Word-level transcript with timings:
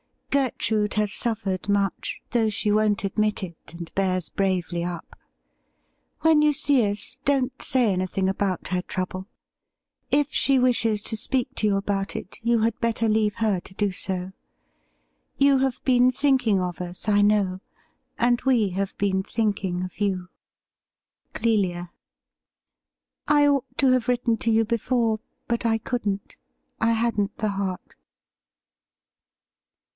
Gertrude 0.31 0.93
has 0.95 1.11
suffered 1.13 1.67
much, 1.67 2.21
though 2.31 2.49
she 2.49 2.71
won''t 2.71 3.03
admit 3.03 3.43
it, 3.43 3.57
and 3.67 3.93
bears 3.93 4.29
bravely 4.29 4.81
up. 4.83 5.19
When 6.21 6.41
you 6.41 6.53
see 6.53 6.89
us, 6.89 7.17
don't 7.25 7.61
say 7.61 7.91
anything 7.91 8.27
about 8.29 8.69
her 8.69 8.81
trouble. 8.81 9.27
If 10.09 10.31
she 10.31 10.57
wishes 10.57 11.03
to 11.03 11.17
speak 11.17 11.53
to 11.55 11.67
you 11.67 11.75
about 11.75 12.15
it, 12.15 12.39
you 12.41 12.59
had 12.59 12.79
better 12.79 13.09
leave 13.09 13.35
her 13.35 13.59
to 13.59 13.73
do 13.75 13.91
so. 13.91 14.31
You 15.37 15.59
have 15.59 15.83
been 15.83 16.09
thinking 16.09 16.61
of 16.61 16.79
us, 16.81 17.07
I 17.09 17.21
know, 17.21 17.59
and 18.17 18.41
we 18.43 18.69
have 18.69 18.97
been 18.97 19.21
thinking 19.21 19.83
of 19.83 19.99
you.' 19.99 20.29
Clelia.' 21.35 21.91
I 23.27 23.45
ought 23.47 23.65
to 23.79 23.91
have 23.91 24.07
written 24.07 24.37
to 24.37 24.49
you 24.49 24.63
before, 24.65 25.19
but 25.47 25.63
I 25.65 25.77
couldn't; 25.77 26.37
I 26.79 26.93
hadn't 26.93 27.37
the 27.37 27.49
heart.' 27.49 27.95